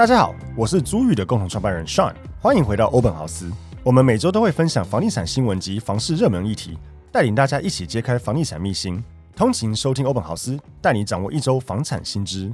[0.00, 3.52] 大家好，我是租宇的共同创办人 Sean，欢迎回到欧本豪斯。
[3.82, 6.78] 我们每周都会分享房地产新闻及房市热门议题，
[7.12, 9.04] 带领大家一起揭开房地产秘辛。
[9.36, 12.50] 通勤收听欧本豪斯，带你掌握一周房产新知。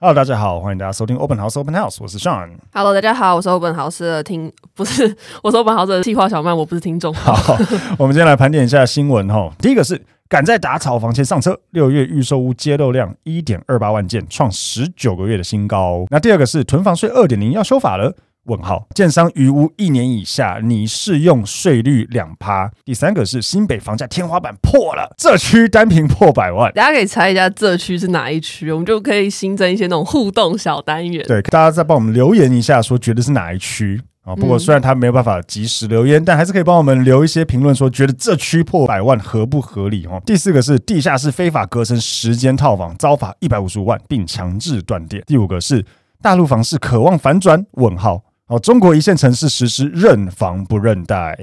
[0.00, 2.52] Hello，大家好，欢迎大家收听 Open House Open House，我是 Sean。
[2.72, 7.12] Hello，大家好，我是 Open House 的听，不是，我是 Open House 的计划小曼，我不是听众。
[7.12, 7.54] 好，
[7.98, 9.52] 我们今天来盘点一下新闻哈。
[9.58, 16.04] 第一个是赶在打炒房前上车，六月预售屋揭露量一点二八万件，创十九个月的新高。
[16.10, 18.14] 那第二个是囤房税二点零要修法了。
[18.44, 22.70] 问号，建商余屋一年以下，你适用税率两趴。
[22.84, 26.72] 第三个是新北房价天花板破了，这区单坪破百万。
[26.72, 31.22] 大家可以猜一下这区是哪一区，我们就可以新增一些那种互动小单元。
[31.26, 34.36] 对，大家再帮我们留言一下，说觉得是哪一区啊？
[34.36, 40.20] 不过虽然他没有办法及时留言，嗯、但还是可以帮我们留一些评论，说觉得这区破百万合不合理哦。
[40.26, 45.22] 第四个是地下室非法隔成十间套房，遭罚一百五十五万，并强制断电。
[45.26, 45.84] 第五个是
[46.20, 47.64] 大陆房市渴望反转？
[47.72, 48.22] 问号。
[48.48, 51.38] 哦，中国一线城市实施认房不认贷。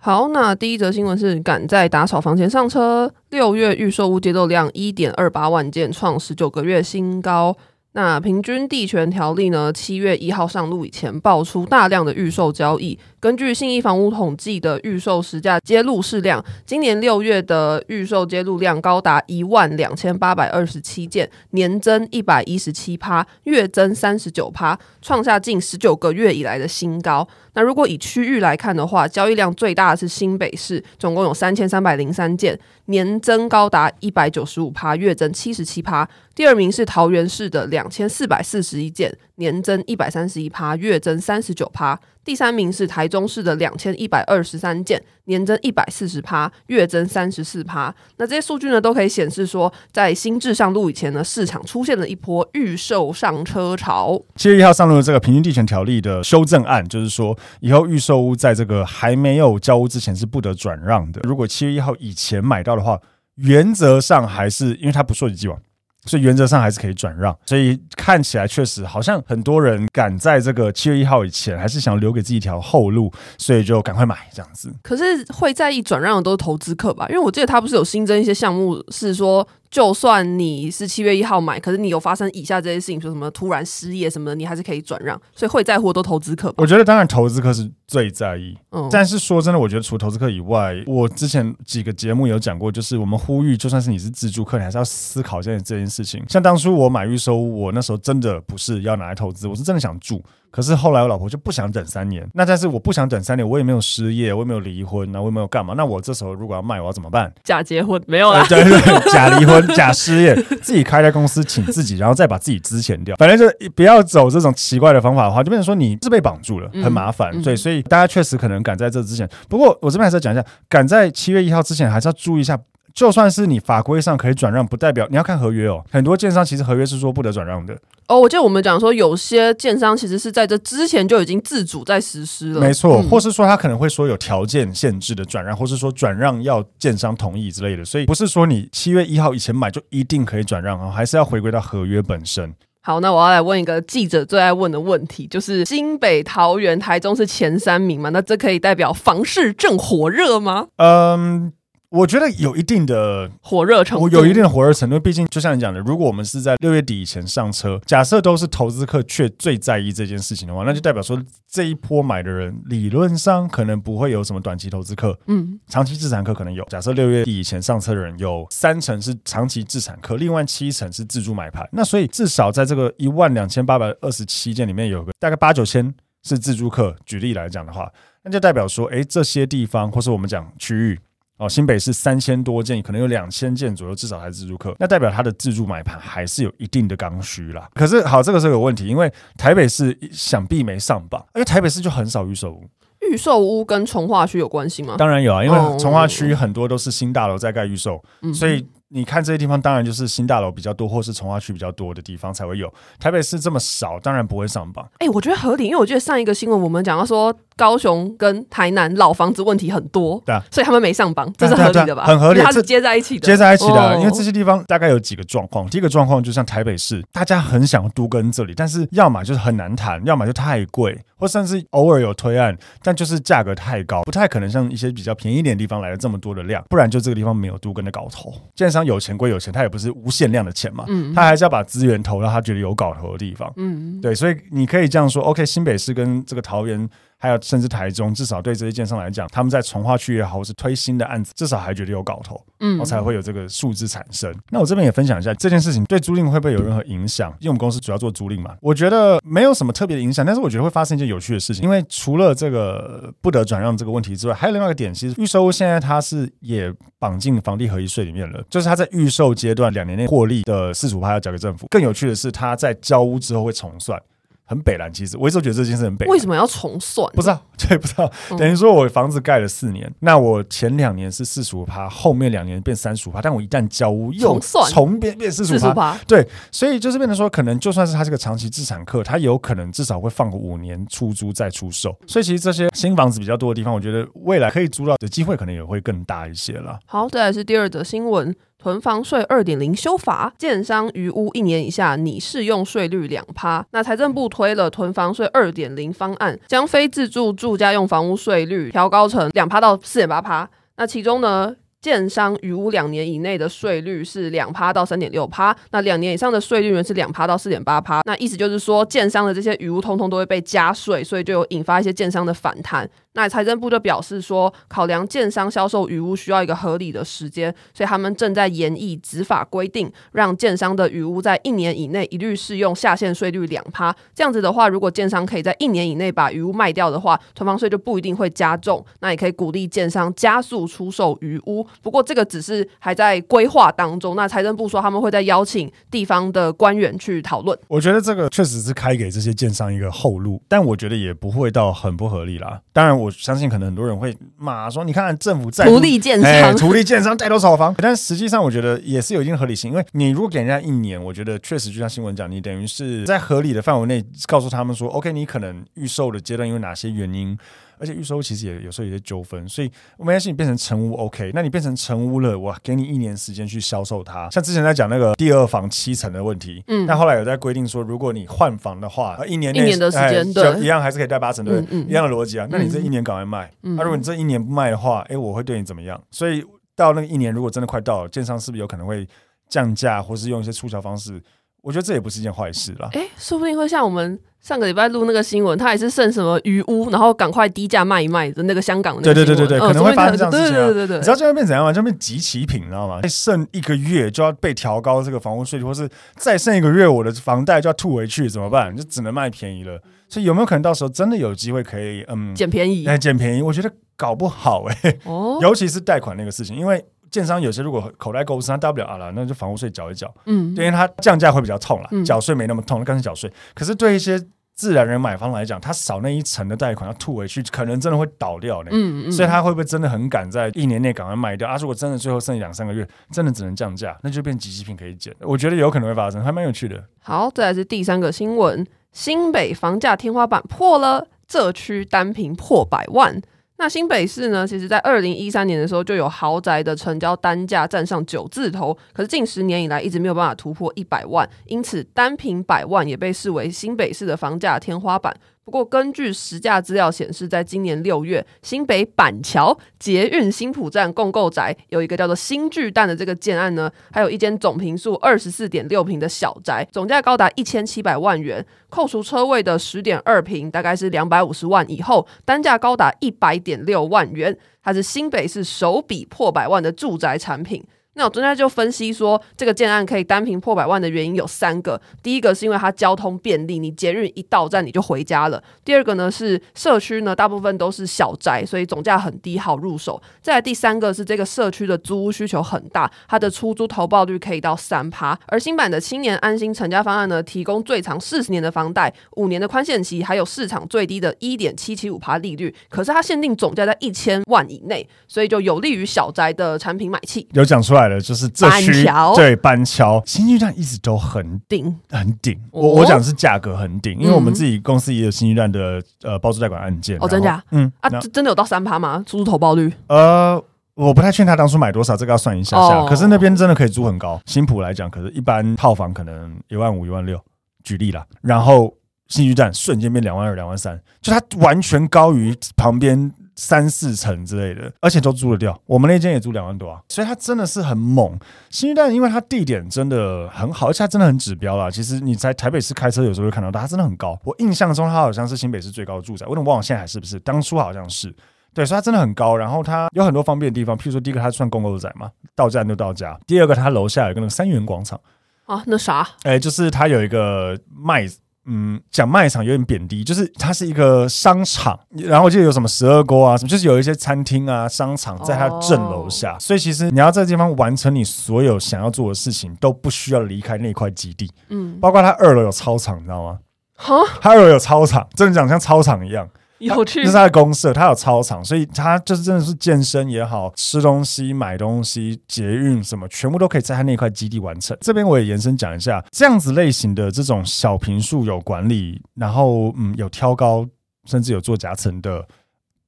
[0.00, 7.56] 好，那第一则新闻是赶在打扫房前上车，六月预售屋揭露量一点二八万件，创十九个月新高。
[7.98, 9.72] 那平均地权条例呢？
[9.72, 12.96] 七月一号上路以前，爆出大量的预售交易。
[13.18, 27.26] 根据信义房屋统计的预售实价揭露市量，今年六月的预售揭露量高达一万两千八百二十七件，年增一百一十七趴，月增三十九趴，创下近十九个月以来的新高。
[27.54, 36.08] 那如果以区域来看的话，交易量最大的是新北市，总共有三千三百零三件，年增高达一百九十五趴，月增七十七趴。
[36.38, 41.98] 第二名是桃园市的两千四百四十一件，年增一百三十一趴，月增三十九趴。
[42.24, 47.92] 第三名是台中市的两千一百二十三件，年增一百四十趴，月增三十四趴。
[48.18, 54.22] 那这些数据呢，都可以显示说，在新制上路以前呢，市场出现了一波预售上车潮。
[54.36, 61.20] 七月一号上路的这个平均地权条例的修正案，就是说以后预售屋在这个还没有交屋之前是不得转让的。
[61.24, 63.00] 如果七月一号以前买到的话，
[63.34, 65.60] 原则上还是因为它不涉及既往。
[66.04, 74.72] 所以原则上还是可以转让，所以看起来确实好像很多人赶在这个七月一号以前，还是想留给自己一条后路，所以就赶快买这样子。
[74.82, 77.06] 可是会在意转让的都是投资客吧？
[77.08, 79.46] 因为我记得他不是有新增一些项目，是说。
[79.70, 85.14] 就算你是七月一号买，可是你有发生以下这些事情，说什么突然失业什么的，你还是可以转让。
[85.36, 86.50] 所以会在乎的都投资客。
[86.56, 88.56] 我觉得当然投资客是最在意。
[88.70, 96.22] 嗯，但是说真的，我觉得除投资客以外，我之前几个节目有讲过，就是我们呼吁，就算是你是自住客，你还是要思考一下这件事情。
[96.28, 100.22] 像当初我买预售屋，我那时候真的不是要拿来投资，我是真的想住。
[100.50, 105.74] 可是后来我老婆就不想等三年，那但是我不想等三年，我也没有失业，我也没有离婚，那我也没有干嘛？
[105.76, 107.30] 那我这时候如果要卖，我要怎么办？
[107.44, 117.30] 假结婚没有啦，对对对，假离婚、 假失业，自己开家公司请自己，然后再把自己资钱掉，反正就不要走这种奇怪的方法的话，就变成说你是被绑住了，很麻烦。
[117.42, 122.58] 所以，所以大家确实可能赶在这之前，不过我这边还是要讲一下，赶在七月一号之前，还是要注意一下。
[122.94, 125.84] 就算是你法规上可以转让，不代表你要看合约哦。
[125.88, 127.72] 很多建商其实合约是说不得转让的
[128.08, 128.18] 哦。
[128.18, 133.00] 我记得我们讲说，有些建商其实是在这之前就已经自主在实施了，没错。
[133.02, 137.84] 或是说他可能会说有条件限制的转让，或是说转让要建商同意之类的。
[137.84, 142.52] 所以不是说你七月一号以前买就一定可以转让啊，还是要回归到合约本身。
[142.80, 148.08] 好，那我要来问一个记者最爱问的问题，就是新北、桃园、台中是前三名吗？
[148.10, 150.68] 那这可以代表房市正火热吗？
[150.76, 151.52] 嗯。
[151.90, 155.00] 我觉得有一定的火热程度，我有一定的火热程度。
[155.00, 161.18] 毕竟，就像你讲的，如果我们是在六月底以前上车，假设都是投资客却最在意这件事情的话，那就代表说
[161.50, 166.62] 这一波买的人理论上可能不会有什么短期投资客，嗯，长期资产客可能有。
[166.64, 171.66] 假设六月底以前上车的人有三成是长期资产客，另外七成是自助买盘。
[171.72, 176.94] 那所以至少在这个一万两千八百二十七件里面，有个大概八九千是自助客。
[177.06, 177.90] 举例来讲的话，
[178.24, 180.98] 那就代表说，哎，这些地方或是我们讲区域。
[181.38, 187.68] 哦，新北市三千多件，可能有两千件左右，至少还是自住客，那代表他的自住买盘还是有一定的刚需啦。
[187.74, 192.64] 可是好，这个是有问题，因为台北市想必没上榜，因为台北市就很少预售屋。
[193.10, 194.96] 预售屋跟从化区有关系吗？
[194.98, 198.66] 当然有啊，因为从化区很多都是新大楼在盖预售，嗯、所以。
[198.90, 202.72] 你看这些地方，当然就是新大楼比较多，或是从化区比较多的地方才会有。
[202.98, 204.82] 台北市这么少，当然不会上榜。
[204.94, 212.04] 哎、欸，我觉得合理，因为我记得上一个新闻我们讲到说，高雄跟台南老房子问题很多，对啊，所以他们没上榜，这是合理的吧？
[212.04, 213.96] 很合理，它是接在一起的，接在一起的、啊。
[213.96, 228.32] 因为这些地方大概有几个状况，第一个状况就像台北市，大家很想都跟这里，但是要么就是很难谈，要么就太贵，或甚至偶尔有推案，但就是价格太高，不太可能像一些比较便宜一点的地方来了这么多的量，不然就这个地方没有都跟的搞头。
[228.54, 236.88] 建商有钱归有钱，他也不是无限量的钱嘛，嗯，他还是要把资源投到他觉得有搞头的地方，嗯，对，所以你可以这样说，OK，新北市跟这个桃园。
[237.18, 244.32] 还有甚至台中，至少对这些建商来讲，他们在从化区也好，或是推新的案子，至少还觉得有搞头，嗯，我才会有这个数字产生。
[244.50, 247.30] 那我这边也分享一下这件事情对租赁会不会有任何影响？
[247.40, 261.66] 因为我们公司主要做租赁嘛，我觉得没有什么特别的影响，但是我觉得会发生一件有趣的事情，因为除了这个不得转让这个问题之外，还有另外一个点，其实预售屋现在它是也绑进房地合一税里面了，就是它在预售阶段两年内获利的四十五趴要交给政府。
[261.70, 264.00] 更有趣的是，它在交屋之后会重算。
[264.48, 266.06] 很北蓝，其实我一直觉得这件事很北。
[266.06, 267.06] 为什么要重算？
[267.12, 268.10] 不知道，对，不知道。
[268.38, 274.40] 等于说我房子盖了四年，嗯、那我前两年是四十五趴，后面两年变三十五趴，但我一旦交屋又
[274.70, 281.94] 重变变四十五趴，对，所以就是变成说，可能就算是他这个长期资产客，他有可能至少会放个五年出租再出售。
[282.06, 286.78] 所以其实这些新房子比较多的地方，我觉得未来可以租到的机会可能也会更大一些了。
[286.86, 288.34] 好，再来是第二则新闻。
[288.60, 293.64] 囤房税二点零修法，建商余屋一年以下拟适用税率两趴。
[293.70, 300.50] 那财政部推了囤房税二点零方案，将非自住住家用房屋税率调高成两趴到四点八趴。
[300.76, 301.54] 那其中呢，
[301.88, 308.02] 建商余屋两年以内的税率是两趴到三点六趴，那两年以上的税率呢是两趴到四点八趴。
[308.04, 312.86] 那意思就是说，建商的这些余屋通通都会被加税，所以就有引发一些建商的反弹。
[313.14, 323.96] 那财政部就表示说，考量建商销售余屋需要一个合理的时间，所以他们正在研议执法规定，让建商的余屋在一年以内一律适用下限税率两趴。
[324.14, 328.84] 这样子的话，如果建商可以在一年以内把余屋卖掉的话，囤房税就不一定会加重。
[329.00, 331.66] 那也可以鼓励建商加速出售余屋。
[331.82, 334.14] 不过这个只是还在规划当中。
[334.14, 337.58] 那财政部说他们会再邀请地方的官员去讨论。
[337.66, 342.60] 我觉得这个确实是开给这些建商一个后路，但我觉得也不会到很不合理啦。
[342.72, 343.08] 当然我。
[343.08, 349.70] 我相信可能很多人会骂说：“你看政府在图利建商， 图利建商带多少房？”但实际上，我觉得也是有一定合理性。
[349.70, 357.34] 因为你如果给人家一年，我觉得确实就像新闻讲，你等于是在合理的范围内告诉他们说：“OK，你可能预售的阶段因为哪些原因。”
[357.78, 364.28] 而且预售其实也有时候有些纠纷，所以没关系，你变成成屋 OK，那你变成成屋了，我给你一年时间去销售它。
[364.30, 372.46] 像之前在讲那个第二房七成的问题，嗯，但后来有在规定说，如果你换房的话，一年内一年的时间，对，一样还是可以贷八成，对，一样的逻辑啊。
[372.50, 376.00] 那你这一年赶快卖，那、如果你这一年不卖的话，哎、欸，我会对你怎么样？
[376.10, 379.06] 所以到那个一年，如果真的快到了，建商是不是有可能会
[379.48, 381.20] 降价，或是用一些促销方式？
[381.68, 382.88] 我觉得这也不是一件坏事啦。
[382.92, 384.18] 哎、欸，说不定会像我们。
[384.40, 389.12] 上个礼拜录那个新闻，他也是剩什么余屋，然后赶快低价卖一卖的那个香港的那个。
[389.12, 390.66] 对对对对对，可能会发生这样子情况。
[390.68, 391.72] 对对对对，你知道这会变怎样吗？
[391.72, 393.00] 就变集齐品，你知道吗？
[393.08, 398.74] 剩一个月就要被调高这个房屋税率，或是再剩一个月，我的房贷就要吐回去，怎么办？
[398.74, 399.82] 就只能卖便宜了。
[400.08, 402.86] 所以有没有可能到时候真的有机会可以嗯捡便宜？
[402.86, 404.98] 哎，捡便宜，我觉得搞不好哎、欸。
[405.04, 406.82] 哦，尤其是贷款那个事情，因为。
[407.10, 410.12] 建商有些如果口袋够深，他大不了啊了，那就房屋税缴一缴。
[410.26, 413.32] 嗯，因为他降价会比较痛啦，缴税没那么痛，干脆缴税。
[413.54, 414.20] 可是对一些
[414.54, 418.70] 自然人买房来讲，他少那一层的贷款要吐回去，可能真的会倒掉呢。
[418.72, 419.12] 嗯嗯。
[419.12, 421.56] 所以他会不会真的很赶在一年内赶快卖掉啊？
[421.56, 425.14] 如果真的最后剩两三个月，真的只能降价，那就变即期品可以减。
[425.20, 426.82] 我觉得有可能会发生，还蛮有趣的。
[427.00, 433.22] 好，再来是第三个新闻：新北房价天花板破了，这区单坪破百万。
[433.60, 434.46] 那新北市呢？
[434.46, 445.12] 其实，在二零一三年的时候，就有豪宅的成交单价站上九字头，可是近十年以来一直没有办法突破一百万，因此单坪百万也被视为新北市的房价天花板。
[445.48, 467.64] 不过，根据实价资料显示，在今年六月，新北板桥捷运新埔站共购宅有一个叫做新巨蛋的这个建案呢，还有一间总坪数二十四点六坪的小宅，总价高达一千七百万元，扣除车位的十点二坪，大概是两百五十万以后，单价高达一百点六万元，它是新北市首笔破百万的住宅产品。
[467.98, 471.80] 那我专家就分析说，这个建案可以单凭破百万的原因有三个。
[472.00, 475.42] 第一个是因为它交通便利，你捷运一到站你就回家了。
[475.64, 480.00] 第二个呢是社区呢大部分都是小宅，所以总价很低，好入手。
[480.22, 485.18] 再来第三个是这个社区的租屋需求很大，它的出租投报率可以到三趴。
[485.26, 492.54] 而新版的青年安心成家方案呢，提供最长四十年的房贷，五年的宽限期，还有市场最低的一点七七五趴利率。
[492.68, 497.26] 可是它限定总价在一千万以内，所以就有利于小宅的产品买气。
[497.32, 497.87] 有讲出来。
[498.00, 502.38] 就是这区对板桥新巨蛋一直都很顶，很顶。
[502.50, 506.98] 我我讲是价格很顶，因为我们自己公司也有新巨蛋的呃包租代管案件。
[507.00, 507.42] 哦，真假？
[507.52, 509.02] 嗯啊，真的有到三趴吗？
[509.06, 509.72] 出租投报率？
[509.86, 510.42] 呃。
[510.78, 512.78] 我不太确定他当初买多少，这个要算一下下。
[512.78, 512.88] Oh.
[512.88, 517.20] 可是那边真的可以租很高，新埔来讲，可是一般套房可能一万五、一万六，
[517.64, 518.06] 举例啦。
[518.22, 518.72] 然后
[519.08, 525.56] 新居站瞬间变两万二、两万三，就它完全高于旁边三四层之类的，而且都租得掉。
[525.64, 528.18] 我们那间也租两万多啊，所以它真的是很猛。
[528.50, 531.70] 新一蛋因为它地点真的很好，而且它真的很指标啦。
[531.70, 534.18] 其实你在台北市开车有时候会看到它，它真的很高。
[534.24, 537.20] 我印象中它好像是新北市最高的住宅，我有点忘了现在还是不是？
[537.20, 538.12] 当初好像是。
[538.52, 544.98] 对，所以它真的很高，然后它有很多方便的地方，譬如说，第一个它算公共宅嘛，到站就到家；第二个，它楼下有一个那个三元广场
[545.46, 546.08] 啊，那啥？
[546.24, 548.04] 哎，就是它有一个卖，
[548.50, 563.38] 嗯，讲卖场有点贬低，就是它是一个商场，然后就有什么十二锅啊，什么，就是有一些餐厅啊、商场在它正楼下，哦、所以其实你要在这地方完成你所有想要做的事情，都不需要离开那块基地，嗯，包括它二楼有操场，你知道吗？
[563.74, 566.28] 哈，它二楼有操场，真的讲像操场一样。
[566.66, 574.76] 有趣，这是他的公社，他有操场，所以他就是真的是健身也好，吃东西、买东西、捷运什么，全部都可以在他那块基地完成。
[574.80, 580.66] 这边我也延伸讲一下，这样子类型的这种小平数有管理，然后嗯有挑高，
[581.04, 582.26] 甚至有做夹层的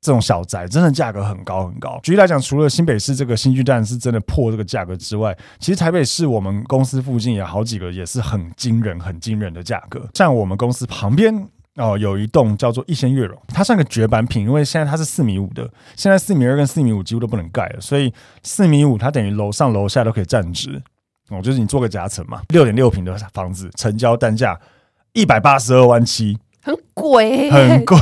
[0.01, 2.01] 这种小宅，真的价格很高很高。
[2.03, 11.49] 举例来讲，除了新北市这个新巨蛋是真的破这个价格之外，其实台北市我们公司附近有好几个也是很惊人、很惊人的价格，像我们公司旁边。
[11.81, 20.81] 哦，有一栋叫做逸仙悦榕，它算个绝版品，因为现在它是四米五的，现在四米二跟四米五几乎都不能盖了，所以四米五它等于楼上楼下都可以站直，
[21.31, 24.61] 哦，就是你做个夹层嘛，六点六平的房子，成交单价
[25.15, 27.99] 一百八十二万七，很贵，很贵，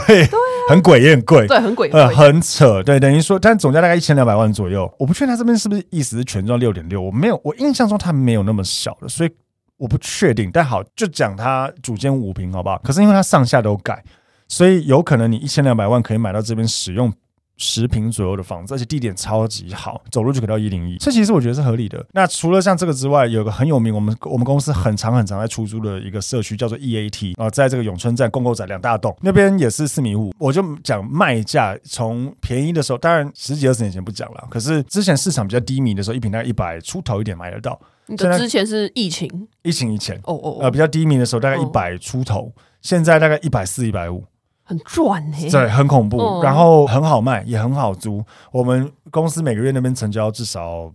[0.68, 9.30] 很贵也很贵，对，很贵，呃，很扯，对，等于说，但总价大概一千两百万左右，我不确定它这边是不是意思是全幢六点六，我没有，我印象中它没有那么小的，所以
[9.78, 12.78] 我不确定，但好，就讲它主间五平好不好？
[12.84, 14.04] 可是因为它上下都改。
[14.48, 17.12] 所以有可能你一千两百万可以买到这边使用
[17.58, 20.96] 十平左右的房子，而且地点超级好，走路就可以到一零一。
[20.96, 22.02] 这其实我觉得是合理的。
[22.12, 30.32] 那除了像这个之外，有个很有名，我们我们公司很长很长在出租的一个社区叫做 EAT 啊，在这个永春站共构宅两大栋那边也是四米五。
[30.38, 37.78] 我就讲卖价从便宜的时候，当然十几二十年前不讲了，可是之前市场比较低迷的时候，一平大概一百出头一点买得到。
[38.08, 39.48] 你的之前是疫情？
[39.62, 44.24] 疫情以前哦哦，呃比较低迷的时候大概一百出头，现在大概一百四一百五。
[44.64, 48.22] 很赚呢，对，很恐怖，嗯、然后很好卖，也很好租。
[48.52, 50.92] 我们公司每个月那边成交至少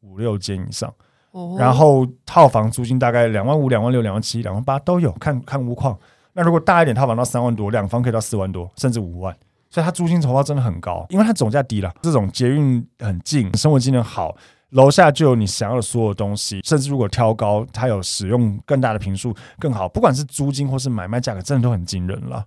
[0.00, 0.90] 五六间以上，
[1.32, 5.98] 哦、然后套房租金大概两万五、两万六、两万七、两万八都有，看看屋况。
[6.32, 9.36] 那如果大一点，套房到三万多，两房可以到四万多，甚至五万。
[9.68, 14.34] 所以它租金酬报真的很高，因为它总价低了，这种捷运很近，生活机能好，
[14.70, 19.88] 楼下就有你想要的所有东西，甚至如果挑高，它有使用更大的坪数更好。
[19.88, 22.44] 不管是租金或是买卖价格，真的都很惊人了。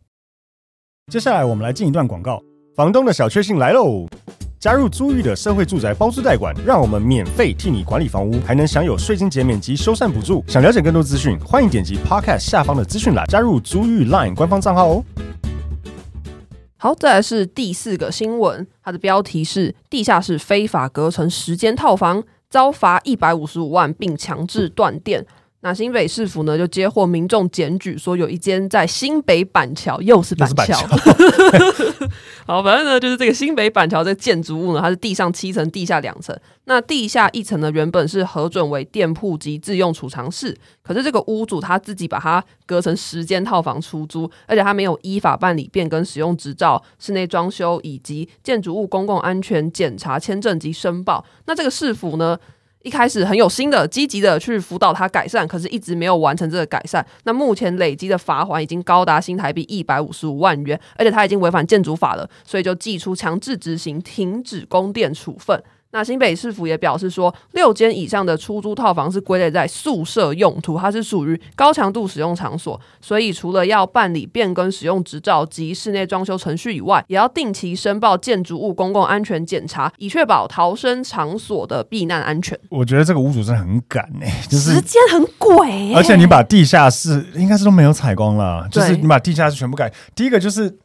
[1.12, 2.42] 接下来我们来进一段广告。
[2.75, 4.08] 房东的小确幸来喽！
[4.58, 10.44] 加入租寓的社会住宅包租代管，让我们免费替你管理房屋，还能享有税金减免及修缮补助。
[10.48, 15.03] 想了解更多资讯，欢迎点击 Podcast 下方的资讯栏，加入租寓 Line 官方账号哦。
[16.84, 25.25] 好，再来是第四个新闻，它的标题是：地下室非法隔成十间套房，遭罚一百五十五万，并强制断电。
[25.65, 30.77] 那新北市府呢，就接获民众检举，说有一间在新北板桥，又是板桥。
[32.46, 36.38] 好，反正呢，就是这个新北板桥这个建筑物呢，它是地上七层，地下两层。
[36.65, 51.24] 那地下一层呢，原本是核准为店铺及自用储藏室，可是这个屋主他自己把它隔成十间套房出租，而且他没有依法办理变更使用执照、室内装修以及建筑物公共安全检查签证及申报。
[51.46, 52.38] 那这个市府呢，
[52.84, 57.06] 一开始很有心的、积极的去辅导他改善，可是一直没有完成这个改善。
[57.24, 65.58] 那目前累积的罚款已经高达新台币一百五十五万元，而且他已经违反建筑法了，所以就祭出强制执行、停止供电处分。
[65.94, 82.60] 那新北市府也表示说，六间以上的出租套房是归类在宿舍用途，它是属于高强度使用场所，所以除了要办理变更使用执照及室内装修程序以外，也要定期申报建筑物公共安全检查，以确保逃生场所的避难安全。
[82.70, 90.80] 我觉得这个屋主真的很赶呢、欸，就是时间很鬼、欸，而且你把地下室应该是都没有采光了，就是你把地下室全部改，第一个就是。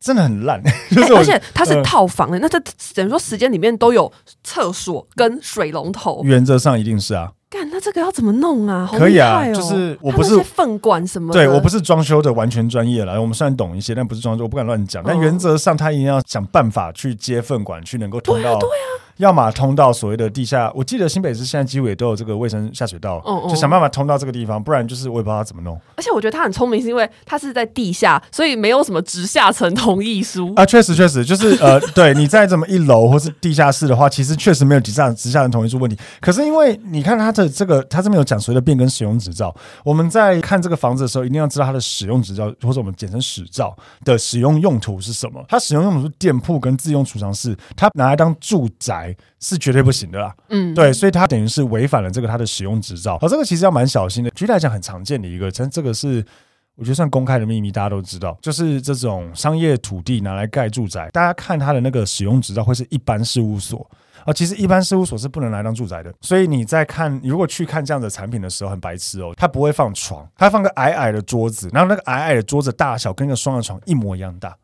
[0.00, 2.58] 真的很烂， 就是、欸、而且它是套房的，呃、那这
[2.94, 4.10] 等于说时间里面都有
[4.42, 7.32] 厕所跟水龙头，原则上一定是啊。
[7.50, 8.88] 干，那这个要怎么弄啊？
[8.96, 15.02] 可以啊，就是我不是粪管什么，对我不是装修的完全专业了，我们虽然懂一些，但不是装修，我不敢乱讲。
[15.04, 18.56] 但原则上他一定要想办法去接粪管，去能够通到。
[18.58, 18.88] 对啊。
[19.20, 20.72] 要么通到所谓的地下。
[20.74, 25.78] 我记得新北市现在几乎也都有这个卫生下水道，嗯嗯就想办法通到这个地方，不然就是我也不知道他怎么弄。
[25.94, 30.64] 而且我觉得他很聪明，是因为他是在地下，所以没有什么直下层同意书啊。
[30.64, 35.96] 确实，确实就是呃， 对你在这么一楼或是地下室的话，其实确实没有直下直下层同意书问题。
[36.20, 45.44] 可是因为你看他的这个，他这边有讲所谓的变更使用执照，我们在看这个房子的时候，一定要知道它的使用执照或者我们简称使照的使用用途是什么。
[45.48, 50.34] 它使用用途是店铺跟自用储藏室，它拿来当住宅是绝对不行的啦。
[50.48, 53.18] 嗯，对，所以它等于是违反了这个它的使用执照。
[53.18, 54.30] 好，这个其实要蛮小心的。
[54.30, 56.24] 举例来讲，很常见的一个，但这个是
[56.76, 63.88] 我觉得算公开的秘密，大家都知道，就是这种商业土地拿来盖住宅，大家看它的那个使用执照会是一般事务所。
[64.26, 74.54] 啊，其实一般事务所是不能来当住宅的，所以你在看，你如果去看这样的产品的时候，很白痴哦，它不会放床，它放个矮矮的桌子，然后那个矮矮的桌子大小跟一个双人床一模一样大，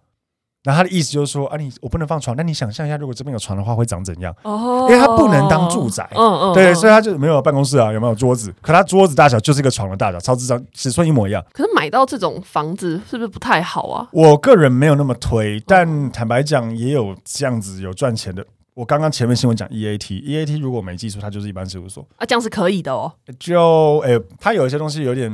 [0.67, 4.35] 然后他的意思就是说，啊，你我不能放床，那你想象一下，如果这边有床的话，会长怎样？
[4.43, 8.53] 哦，因为它不能当住宅，嗯嗯，对，所以他就没有办公室啊，有没有桌子？
[8.61, 11.41] 可他桌子大小就是一个床的大小，超智障，尺寸一模一样。
[11.53, 14.09] 可是买到这种房子是不是不太好啊？
[14.11, 18.45] 我个人没有那么推，但坦白讲，也有这样子有赚钱的。
[18.75, 23.13] 我刚刚前面新闻讲 EAT，EAT 如果没记错，它就是一般事务所啊，这样是可以的哦。
[23.39, 25.31] 就诶、欸，它有一些东西有点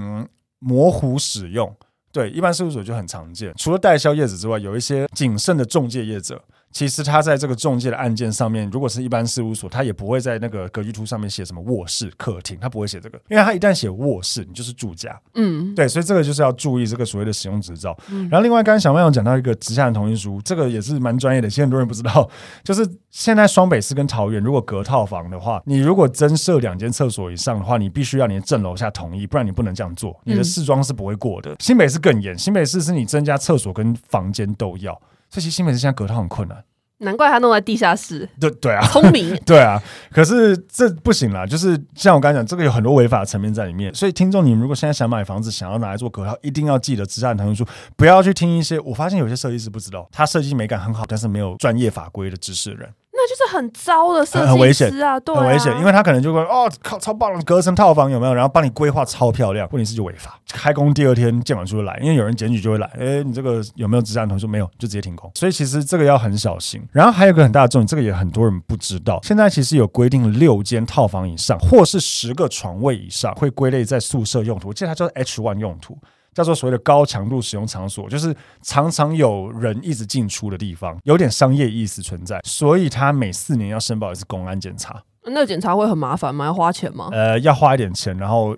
[0.61, 1.75] 模糊使用，
[2.13, 3.53] 对，一般事务所就很常见。
[3.57, 6.45] 除了代销业者之外，有一些谨慎的中介业者。
[6.73, 15.21] 其实他在这个中介的案件上面，如果是一般事务所，他也不会在那个格局图上面写什么卧室、客厅，他不会写这个，因为他一旦写卧室，你就是住家。
[15.35, 17.97] 嗯，对，所以这个就是要注意这个所谓的使用执照。
[18.11, 22.29] 嗯，然后另外刚刚小曼有讲到一个直下层同意书，这个也是蛮专业的，其实很多人不知道，
[22.65, 31.51] 就是现在双北市跟桃园如果隔套房的话，你如果增设两间厕所以上的话，你必须要你的正楼下同意，不然你不能这样做，你的试装是不会过的。
[31.53, 34.99] 嗯，新北市更严，新北市是你增加厕所跟房间都要。
[35.33, 36.63] 这些新北市现在隔套很困难，
[36.99, 38.29] 难怪他弄在地下室。
[38.39, 39.35] 对对啊，聪明。
[39.47, 43.93] 对啊，可是这不行啦，就是像我刚才讲，这个有很多违法的层面在里面。
[43.95, 48.79] 所以听众，你们如果现在想买房子，想要拿来做隔套，一定要记得直下层同意书，不要去听一些。
[48.81, 52.89] 我发现有些设计师不知道，他设计美感很好，但是没有专业法规的知识的人。
[53.23, 58.35] 那就是很糟的设计师啊，很危险啊，对啊，很危险，因为他可能就会哦靠，超棒的隔层套房有没有？
[58.35, 60.37] 然后帮你规划超漂亮，问题是就违法。
[60.49, 64.49] 开工第二天建管处就来，因为有人检举就会来，哎，你这个有没有直下层同意书？
[64.49, 65.31] 没有，就直接停工。
[65.37, 66.83] 所以其实这个要很小心。
[66.91, 75.97] 然后还有一个很大的重点，这个也很多人不知道，现在其实有规定六间套房以上，或是十个床位以上，会归类在宿舍用途，我记得它叫 H one 用途。
[76.35, 85.03] 叫做所谓的高强度使用场所，就是常常有人一直进出的地方，有点商业意思存在，所以他每四年要申报一次公安检查。
[85.25, 86.47] 那检查会很麻烦吗？
[86.47, 87.09] 要花钱吗？
[87.13, 88.57] 呃，要花一点钱，然后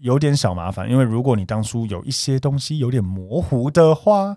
[0.00, 4.36] 有点小麻烦，因为如果你当初有一些东西有点模糊的话，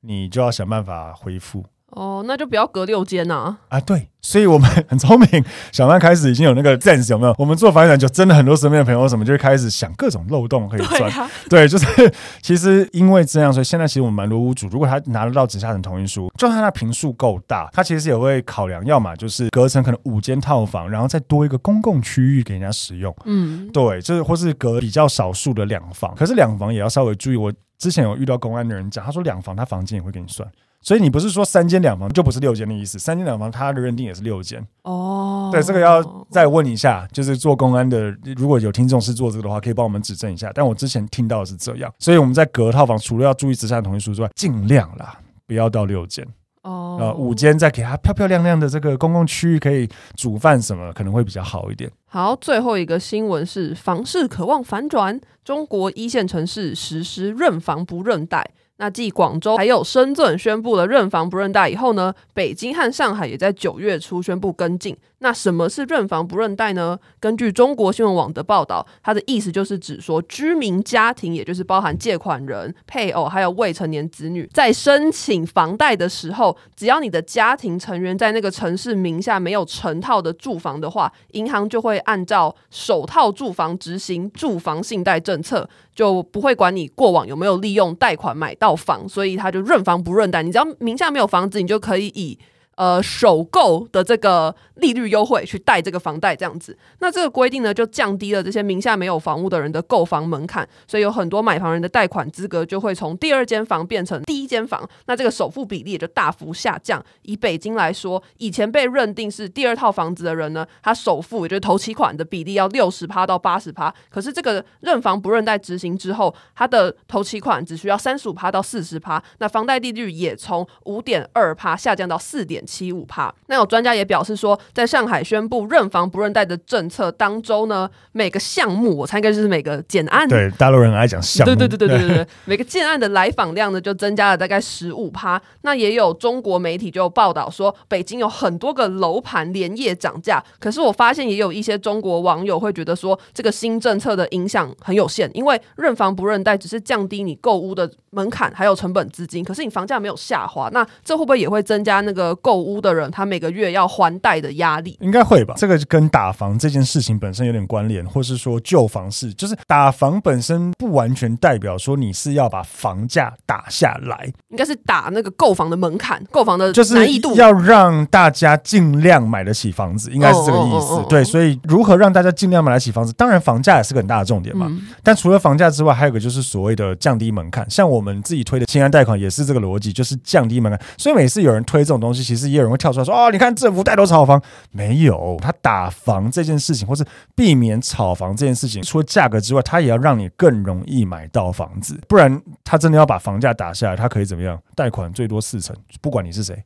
[0.00, 1.64] 你就要想办法恢复。
[1.94, 3.56] 哦，那就不要隔六间呐！
[3.68, 7.34] 啊，对，所以我们 很聪明，小曼开始已经有那个 sense 有没有？
[7.38, 11.00] 我们做房地产就真的很多身边的朋友什么就会开始想各种漏洞可以钻。
[11.00, 11.86] 对，啊、对，就是
[12.42, 23.14] 其实因为这样，所以现在其实我们蛮多屋主，如果他拿得到直下层同意书，就算他坪数够大，他其实也会考量，要么就是隔成可能五间套房，然后再多一个公共区域给人家使用。
[23.24, 27.36] 嗯，对，就是或是隔比较少数的两房，可是两房也要稍微注意。
[27.36, 30.48] 我之前有遇到公安的人讲，他说两房他房间也会给你算。
[30.84, 35.48] 所以你不是说三间两房就不是六间的意思，三间两房它的认定也是六间哦。
[35.50, 40.52] 对，这个要再问一下，就是做公安的，如果有听众是做这个的话，可以帮我们指正一下。
[40.54, 46.26] 但我之前听到的是这样，所以我们在隔套房除了要注意直下层同意书之外，尽量啦不要到六间
[46.64, 51.90] 哦，呃五间再给它漂漂亮亮的这个公共区域可以煮饭什么，可能会比较好一点。
[52.06, 58.50] 好，最后一个新闻是房市渴望反转，中国一线城市实施认房不认贷。
[58.76, 64.96] 那继广州还有深圳宣布了认房不认贷以后呢，北京和上海也在九月初宣布跟进。
[65.24, 66.98] 那什么是认房不认贷呢？
[67.18, 90.42] 根据中国新闻网的报道，它的意思就是指说，居民家庭，也就是包含借款人、配偶还有未成年子女，在申请房贷的时候，只要你的家庭成员在那个城市名下没有成套的住房的话，银行就会按照首套住房执行住房信贷政策，就不会管你过往有没有利用贷款买到房，所以他就认房不认贷。
[90.42, 92.38] 你只要名下没有房子，你就可以以。
[92.76, 107.00] 呃，首购的这个利率优惠去贷这个房贷这样子，那这个规定呢，就降低了这些名下没有房屋的人的购房门槛，所以有很多买房人的贷款资格就会从第二间房变成第一间房，那这个首付比例也就大幅下降。
[107.22, 122.63] 以北京来说，以前被认定是第二套房子的人呢，他首付也就是头期款的比例要六十趴到八十趴，可是这个认房不认贷执行之后，他的头期款只需要三十五趴到四十趴，那房贷利率也从五点二趴下降到四点。
[122.64, 123.32] 点七五趴。
[123.46, 135.40] 那有专家也表示说，在上海宣布认房不认贷的政策当中呢，每个项目我猜应该就是每个建案，对大陆人爱讲项目，对对对对对对对， 每个建案的来访量呢就增加了大概十五趴。
[135.62, 140.42] 那也有中国媒体就报道说，北京有很多个楼盘连夜涨价。
[140.58, 154.96] 可是我发现也有一些中国网友会觉得说，这个新政策的影响很有限，因为认房不认贷只是降低你购屋的门槛还有成本资金，可是你房价没有下滑，那这会不会也会增加那个购屋的人他每个月要还贷的压力？
[155.00, 155.54] 应该会吧。
[155.56, 171.04] 这个跟打房这件事情本身有点关联，或是说旧房市，就是打房本身不完全代表说你是要把房价打下来，应该是打那个购房的门槛，购房的难易度，就是要让大家尽量买得起房子，应该是这个意思。
[171.08, 174.66] 对，所以如何让大家尽量买得起房子，当然房价也是个很大的重点嘛。
[174.68, 180.80] 嗯、但除了房价之外，还有个就是所谓的降低门槛，像我们自己推的青安贷款也是这个逻辑，就是降低门槛。
[180.96, 187.04] 所以每次有人推这种东西，其实也有人会跳出来说：“哦，你看政府带头炒房，没有他打房这件事情，或是
[187.34, 194.60] 避免炒房这件事情，除了价格之外，他也要让你更容易买到房子，不然他真的要把房价打下来，他可以怎么样？
[194.74, 196.62] 贷款最多四成，不管你是谁。”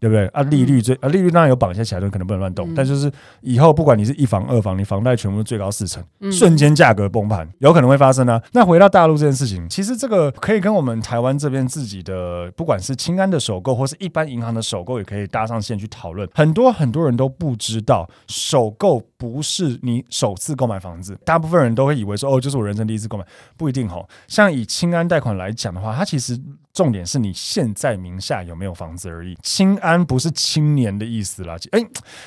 [0.00, 0.42] 对不对啊？
[0.44, 2.66] 利率最啊，利率当然有绑一些起来，可能不能乱动。
[2.70, 8.42] 嗯、但就是以后不管你是一房二房，你房贷全部都最高四成，嗯、瞬间价格崩盘，有可能会发生啊。
[8.52, 16.26] 那回到大陆这件事情，其实这个可以跟我们台湾这边自己的，不管是清安的首购，或是一般银行的首购，也可以搭上线去讨论。
[16.34, 23.24] 很多很多人都不知道，首购不是你首次购买房子，大部分人都会以为说，哦，就是我人生第一次购买，
[23.58, 24.08] 不一定吼。
[24.26, 26.40] 像以清安贷款来讲的话，它其实。
[26.72, 29.36] 重点是你现在名下有没有房子而已。
[29.42, 31.56] 清安不是青年的意思啦。
[31.72, 31.80] 哎，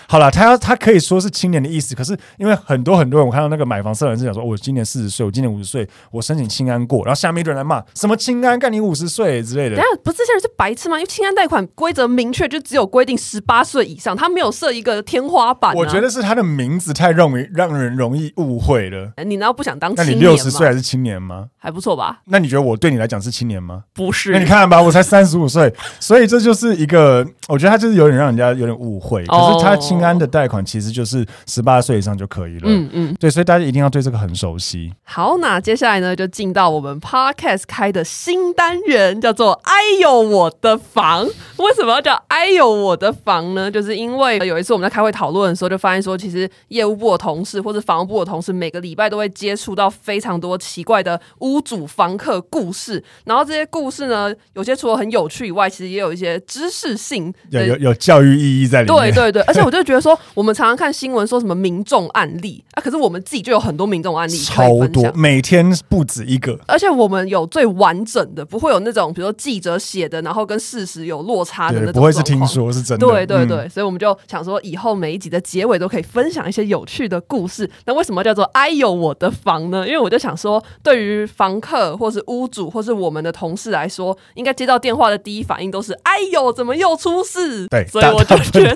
[0.07, 9.75] 好了，他要他可以说是青年的意思，可是因为很多很多人，我看到那个买房社人是讲说，我今年四十岁，我今年五十岁，我申请青安过，然后下面一堆人来骂什么青安干你五十岁之类的。
[9.75, 10.97] 等下不是这些人是白痴吗？
[10.97, 15.73] 因为青安贷款规则明确，就只有规定十八岁以上，他没有设一个天花板啊。
[15.75, 19.11] 我觉得是他的名字太容易让人容易误会了。
[19.25, 20.11] 你难道不想当青年？
[20.11, 21.47] 那你六十岁还是青年吗？
[21.57, 22.21] 还不错吧？
[22.25, 23.83] 那你觉得我对你来讲是青年吗？
[23.93, 24.31] 不是。
[24.31, 29.23] 那你看吧，我才三十五岁，所以这就是一个，我觉得他就是有点让人家有点误会。
[29.27, 32.61] 可是他清安的贷款其实就是十八岁以上就可以了。
[32.65, 34.91] 嗯嗯，对，所以大家一定要对这个很熟悉。
[35.03, 41.27] 好，那接下来呢，就进到我们 Podcast 开的新单元，叫做“哎呦我的房”。
[41.57, 43.69] 为什么要叫“哎呦我的房”呢？
[43.69, 58.97] 就是因为有一次我们在开会讨论的时候，就发现说，其实业务部的同事或者房务部的同事，每个礼拜都会接触到非常多奇怪的屋主房客故事，然后这些故事呢，有些除了很有趣以外，其实也有一些知识性，有有 有教育意义在里面。
[58.97, 66.57] 对对对，而且我就觉得说，我们常常看新闻说什么民众案例啊，可是我们自己就有很多民众案例，超多，每天不止一个。
[66.67, 73.05] 而且我们有最完整的，不会有那种比如说记者写的，然后跟事实有落差的那种，不会是听说是真的。
[73.05, 77.69] 对对对，嗯、所以我们就想说，以后每一集的结尾都可以分享一些有趣的故事。
[77.85, 79.87] 那为什么叫做“哎呦我的房”呢？
[79.87, 87.32] 因为我就想说，对于房客或是屋主或是我们的同事来说，应该接到电话的第一反应都是“哎呦，怎么又出事？”
[87.69, 88.61] 对，所以我就觉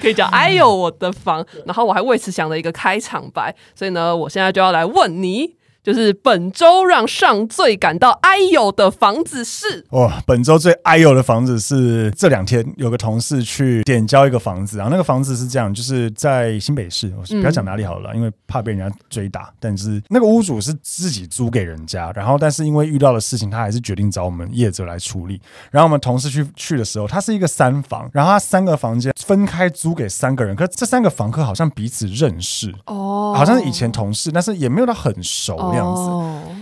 [0.00, 1.44] 可以叫“哎呦，我的房”。
[1.66, 5.59] 然后我还为此想了一个开场白，所以呢，我现在就要来问你。
[5.82, 19.50] 就是本周让上最感到哎呦的房子是哇，本周最哎呦的房子是这两天有个同事去点交一个房子，然后那个房子是这样，就是在新北市，我不要讲哪里好了，嗯、因为怕被人家追打。
[19.58, 25.40] 但是那个屋主是自己租给人家，然后但是因为遇到的事情，他还是决定找我们业者来处理。
[25.70, 35.69] 然后我们同事去去的时候，他是一个三房，然后他三个房间分开租给三个人，可是这三个房客好像彼此认识哦，好像是以前同事，但是也没有到很熟。
[35.70, 36.10] 这样子，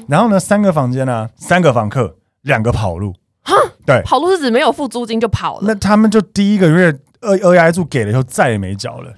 [0.08, 5.64] 然后呢，三个房间呢，三个房客，两个跑路，哈，对，跑路是指没有付租金就跑了。
[5.66, 9.12] 那他们就第一个月二二押租给了以后，再也没缴了，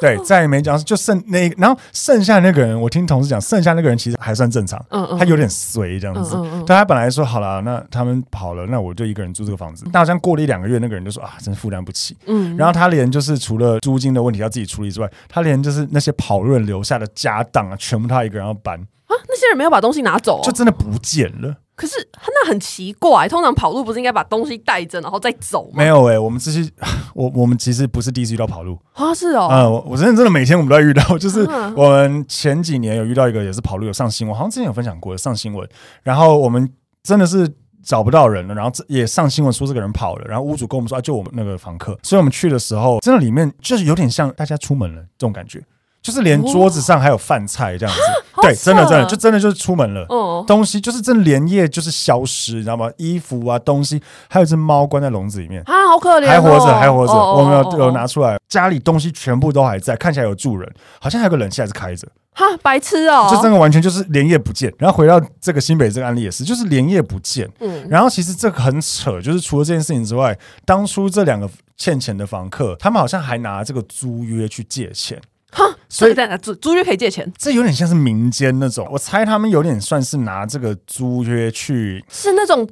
[0.00, 9.84] 对，再也没缴，就剩那，然后剩下那个人，我听同事讲，剩下那个人其实还算正常，嗯嗯，他有点随这样子，但他本来说好了，那他们跑了，那我就一个人住这个房子。
[9.92, 18.80] 但好像过了一两个月，那个人就说啊，真负担不起，嗯，然后他连就是除了租金的问题要自己处理之外，他连就是那些跑路人留下的家当啊，全部他一个人要搬。
[19.06, 21.56] 啊，那些人没有把东西拿走，就真的不见了。
[21.74, 21.94] 可是
[22.26, 25.72] 那很奇怪，通常跑路不是应该把东西带着然后再走吗？
[25.76, 26.70] 没有哎、欸，我们这些
[27.14, 31.40] 我我们其实不是第一次遇到跑路啊，是哦，嗯，我真的真的每天我们都在遇到， 就是
[31.74, 35.66] 我们前几年有遇到一个也是跑路，有上新闻，好像之前有分享过，上新闻，
[36.02, 36.70] 然后我们
[37.02, 37.48] 真的是
[37.82, 45.64] 找不到人了，然后也上新闻说这个人跑了，然后屋主跟我们说啊，就我们那个房客，所以我们去的时候，真的里面就是有点像大家出门了这种感觉。
[46.02, 48.00] 就是连桌子上还有饭菜这样子。
[48.42, 52.90] 对，真的真的就真的就是出门了，哦，东西就是真连夜就是消失，你知道吗？
[52.96, 62.08] 衣服啊，东西，还有一只猫关在笼子里面啊，好可怜，还活着，还活着，我们有有拿出来，家里东西全部都还在，看起来有住人，好像还有个冷气还是开着。
[62.34, 63.28] 哈，白痴哦！
[63.30, 67.46] 就真的完全就是连夜不见，然后回到这个新北这个案例也是，就是连夜不见。
[67.60, 75.20] 嗯，然后其实这个很扯，就是除了这件事情之外，当初这两个欠钱的房客，他们好像还拿这个租约去借钱。
[75.52, 82.68] 哈，所以在租租约可以借钱，这有点像是民间那种，我猜他们有点算是拿这个租约去，是那种。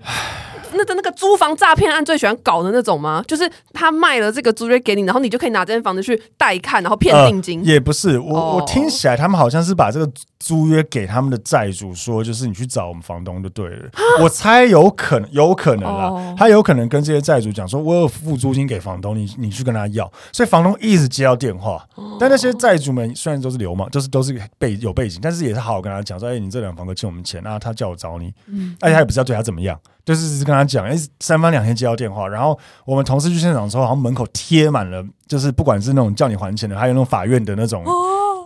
[0.73, 3.25] 那个那个租房诈骗案最喜欢搞的那种吗？
[3.27, 7.59] 就是他卖了这个租约给你，然后你就可以拿这间房子去带看，然后骗定金。
[7.59, 10.09] 呃、也不是，我、哦、我听起来他们好像是把这个
[10.41, 13.89] 租约给他们的债主说，就是你去找我们房东就对了。
[14.21, 20.11] 我猜有可能，有可能啦，哦、他有可能跟这些债主讲说，我有付租金给房东，你你去跟他要。
[20.33, 29.79] 所以房东一直接到电话，哦、但那些债主们虽然都是流氓，就是都是背有背景，但是也是好好跟他讲说，哎、欸，你这两房客欠我们钱啊，他叫我找你，嗯，而且他也不知道对他怎么样。
[30.03, 37.93] 就是跟他讲，哎，三番两天接到电话，然后我们同事去现场的时候，好像门口贴满了，就是不管是那种叫你还钱的，还有那种法院的那种、哦、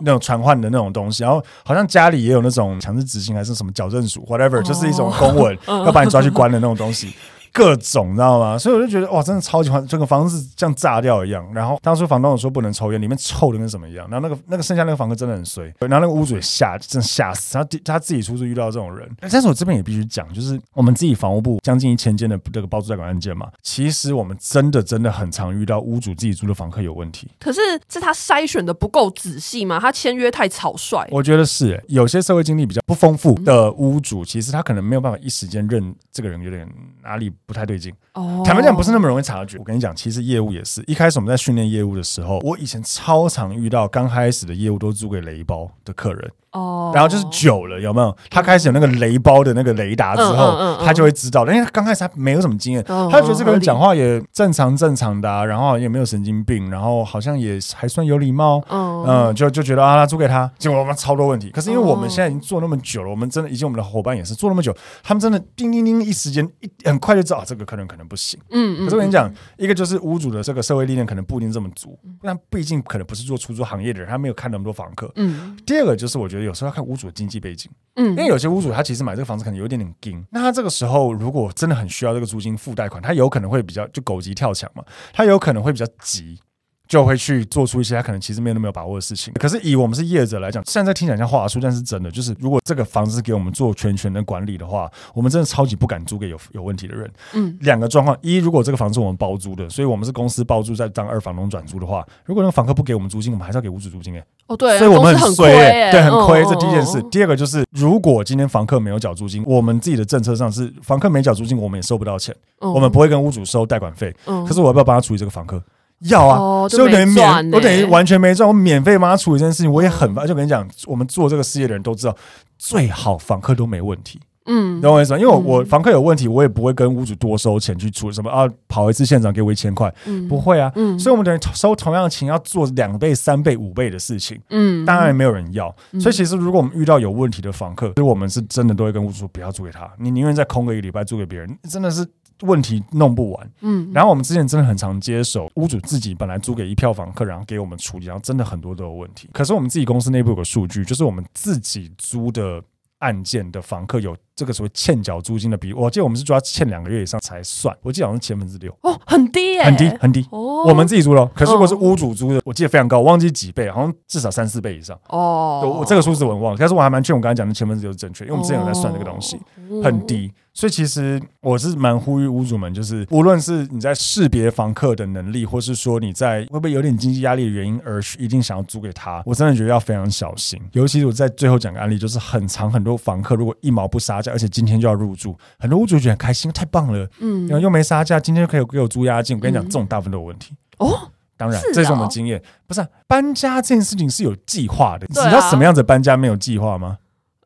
[0.01, 7.13] 那种传唤的那种东西，然后好像家里也有那种强制执行还是什么矫正署，whatever，、哦、就是一种公文， 要把你抓去关的那种东西。
[7.55, 8.57] 各种，你知道吗？
[8.57, 11.49] 所以我就觉得哇，真的超级欢，这个房子像炸掉一样。
[11.53, 14.05] 然后当初房东有说不能抽烟，里面臭的跟什么一样。
[14.11, 17.63] 然后那个那个剩下那个房客真的很衰，然后那个屋主也吓，真的吓死他。
[17.85, 19.09] 他自己出去遇到这种人。
[19.21, 27.29] 但是我这边也必须讲，就是我们自己房屋部将近一千间的这个包租代管案件嘛，其实我们真的真的很常遇到屋主自己租的房客有问题。
[27.39, 29.79] 可是是他筛选的不够仔细吗？
[29.79, 31.07] 他签约太草率？
[31.11, 36.67] 我觉得是、欸，有些社会经历比较不丰富的屋主，其实他可能没有办法一时间认这个人有点
[37.01, 37.93] 哪里不太对劲。
[38.13, 39.57] 哦坦白讲，不是那么容易察觉。
[39.57, 46.31] 我跟你讲，其实业务也是一开始我们在训练业务的时候，我以前超常遇到刚开始的业务都租给雷包的客人。
[46.55, 48.15] 哦，然后就是久了，有没有？
[48.29, 51.45] 他开始有那个雷包的那个雷达之后，他就会知道。
[51.45, 58.63] 因为他刚开始他没有什么经验，他就觉得这个人讲话也正常正常的，然后也没有神经病，然后好像也还算有礼貌。
[58.69, 61.49] 嗯，就就觉得啊，他租给他，结果我们超多问题。
[61.49, 68.39] 可是因为我们现在已经做那么久了，我们真的以及我们的伙伴也是做那么久，他们真的叮叮叮，一时间一很快就知道这个客人可能不行。
[68.51, 68.85] 嗯嗯。
[68.85, 75.11] 可是我跟你讲，一个就是屋主的这个社会历练可能不一定这么足，那毕竟可能不是做出租行业的人，他没有看那么多房客。
[75.15, 75.57] 嗯。
[75.65, 86.39] 第二个就是我觉得有时候要看屋主的经经济背景，嗯，因为有些屋主他其实买这个房子可能有一点点金，那他这个时候如果真的很需要这个租金付贷款，他有可能会比较就狗急跳墙嘛，他有可能会比较急。
[86.87, 89.33] 就会去做出一些他可能其实没有那么有把握的事情。
[89.35, 97.11] 可是以我们是业者来讲，现在听起来像话术，但是真的就是，如果这个房子给我们做全权的管理的话，我们真的超级不敢租给有有问题的人。
[97.33, 104.23] 嗯，两个状况：一，如果这个房子我们包租的，所以我们是公司包租再当二房东转租的话，如果那个房客不给我们租金，我们还是要给屋主租金诶。
[104.47, 106.43] 哦，对，所以我们很亏，欸，对，很亏。
[106.45, 107.01] 这第一件事。
[107.09, 114.15] 第二个就是，如果今天房客没有缴租金，我们自己的政策上是房客没缴租金，我们也收不到钱，我们不会跟屋主收代管费。
[114.25, 115.61] 可是我要不要帮他处理这个房客？
[116.01, 120.27] 要啊，哦、所以我等于免，欸、我等于完全没赚，我免费帮他处理这件事情，我也很烦。
[120.27, 122.15] 就跟你讲，我们做这个事业的人都知道，
[122.57, 124.19] 最好房客都没问题。
[124.47, 125.17] 嗯，懂我意思吗？
[125.17, 130.71] 因为我我房客有问题，我也不会跟屋主多收钱去处理什么啊，跑一次现场给我一千块，嗯、不会啊。
[130.75, 134.39] 嗯，所以我们等于收同样的钱，要做两倍、三倍、五倍的事情。
[134.51, 135.75] 嗯，当然没有人要。
[135.99, 142.05] 所以其实如果我们遇到有问题的房客，所以我们是真的都会跟屋主说不要租给他，你宁愿再空个一个礼拜租给别人，真的是。
[142.41, 149.29] 问题弄不完，嗯，然后我们之前真的很常接手屋主自己本来租给一票房客，然后给我们处理，然后真的很多都有问题。
[149.31, 152.61] 可是我们自己公司内部有个数据，就是我们自己租的
[152.99, 160.63] 案件的房客有这个所谓欠缴租金的比例，我记得我们是抓欠两个月以上才算，我记得好像是千分之六哦，很低耶，很低很低哦。
[160.67, 165.77] 我们自己租的，可是如果是屋主租的，我记得非常高，我忘记几倍，好像至少三四倍以上哦。
[165.79, 169.39] 我这个数字我忘了，但是我还蛮确定我刚才讲的千分之六是正确，因为我们之前有在算这个东西，
[169.83, 170.31] 很低。
[170.55, 180.57] 所以其实我是蛮呼吁屋主们，就是无论是你在识别房客的能力，或是说你在会不会有点经济压力的原因而一定想要租给他，我真的觉得要非常小心。
[180.71, 189.35] 尤其是我在最后讲个案例，就是很长很多房客如果一毛不杀价，而且今天就要入住，很多屋主觉得很开心，太棒了，嗯，然后又没杀价，今天就可以给我租押金。
[189.35, 191.11] 我跟你讲，这种大部分都有问题哦。
[191.35, 195.05] 当然，这是我们经验，不是搬家这件事情是有计划的。
[195.09, 196.97] 你知道什么样子搬家没有计划吗？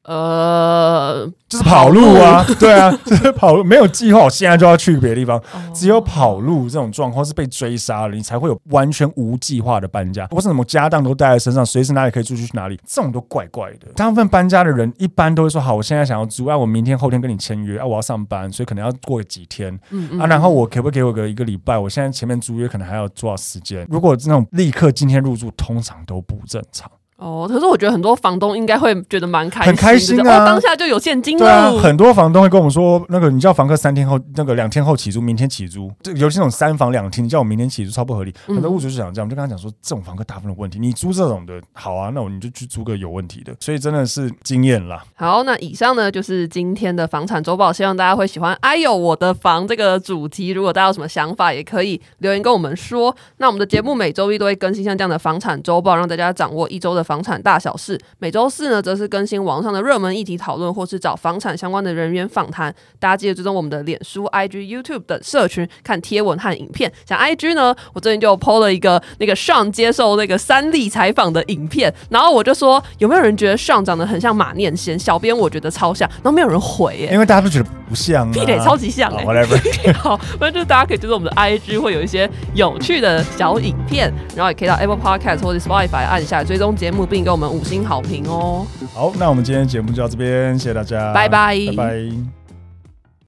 [0.03, 5.37] 呃，就是跑路啊，路 对啊，就是跑路，没有计划，我现在就要去别的地方。
[5.37, 13.87] 哦、只有跑路这种状况是被追杀了，你才会有完全无计划的搬家，不是什么家当都带在身上，随时哪里可以住就去哪里，这种都怪怪的。
[13.95, 21.77] 大部分搬家的人一般都会说：好，我现在想要租，啊，我明天后天跟你签约，啊，我要上班，所以可能要过几天，嗯嗯啊，然后我可不可以给我个一个礼拜？
[21.77, 23.85] 我现在前面租约可能还要多少时间？
[23.89, 26.89] 如果那种立刻今天入住，通常都不正常。
[27.19, 30.41] 哦，可是我觉得很多房东应该会觉得蛮开心，很开心啊！
[30.41, 31.45] 哦、当下就有现金了。
[31.45, 35.91] 对啊，很多房东会跟我们说，那个你叫房客三天后，那个两天后起租，明天起租。
[36.01, 38.33] 这尤其那种三房两厅，你叫我明天起租，超不合理。
[38.47, 43.53] 嗯、很多物主就想这样，我们就跟他讲说，这种房客大部分的问题，你租这种的好啊，那我你就去租个有问题的。
[43.59, 45.03] 所以真的是经验啦。
[45.15, 48.57] 好，那以上呢就是今天的房产周报，希望大家会喜欢。
[48.61, 53.13] 哎呦，我的房这个主题，如果大家有什么想法，也可以留言跟我们说。
[53.37, 57.99] 那我们的节目每周一都会更新像这样的房产周报，让大家掌握一周的房产大小事。
[58.19, 62.71] 每周四呢，则是更新网上的热门议题讨论，或是找房产相关的人员访谈。
[62.99, 66.91] 大家记得追踪我们的脸书、IG、YouTube 等社群，看贴文和影片。
[67.07, 74.99] 像 IG 呢，我最近就 PO 了一个那个 Sean 接受那个三立采访的影片，然后我就说有没有人觉得 Sean 长得很像马念先？
[74.99, 79.23] 小编我觉得超像，然后没有人回耶，因为大家都觉得不像、啊，屁咧超级像哎。
[79.23, 79.93] Oh, whatever.
[79.97, 88.65] 好，反正就是大家可以追踪我们的 IG，会有一些有趣的小影片，然后也可以到 Apple Podcast 或者 Spotify 按下追踪节目，并给我们五星好评哦。
[88.93, 92.38] 好，那我们今天节目就到这边，谢谢大家，拜拜，拜拜。